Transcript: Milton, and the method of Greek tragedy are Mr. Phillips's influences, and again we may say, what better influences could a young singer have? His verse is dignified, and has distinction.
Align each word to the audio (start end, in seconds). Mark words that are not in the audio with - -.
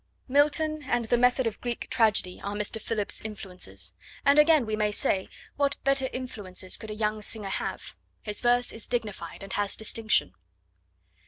Milton, 0.27 0.81
and 0.87 1.05
the 1.05 1.15
method 1.19 1.45
of 1.45 1.61
Greek 1.61 1.87
tragedy 1.91 2.41
are 2.43 2.55
Mr. 2.55 2.81
Phillips's 2.81 3.21
influences, 3.21 3.93
and 4.25 4.39
again 4.39 4.65
we 4.65 4.75
may 4.75 4.91
say, 4.91 5.29
what 5.57 5.77
better 5.83 6.09
influences 6.11 6.75
could 6.75 6.89
a 6.89 6.95
young 6.95 7.21
singer 7.21 7.49
have? 7.49 7.95
His 8.23 8.41
verse 8.41 8.73
is 8.73 8.87
dignified, 8.87 9.43
and 9.43 9.53
has 9.53 9.75
distinction. 9.75 10.33